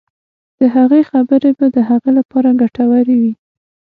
د 0.59 0.61
هغه 0.75 0.99
خبرې 1.11 1.51
به 1.57 1.65
د 1.75 1.77
هغه 1.89 2.09
لپاره 2.17 2.57
ګټورې 2.61 3.15
وي. 3.21 3.33